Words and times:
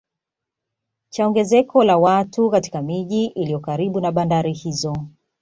Cha 1.09 1.27
ongezeko 1.27 1.83
la 1.83 1.97
watu 1.97 2.49
katika 2.49 2.81
miji 2.81 3.25
iliyo 3.25 3.59
karibu 3.59 3.99
na 4.01 4.11
bandari 4.11 4.53
hizo 4.53 4.95